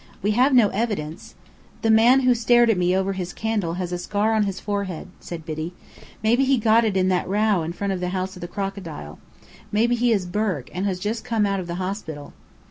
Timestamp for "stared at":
2.33-2.77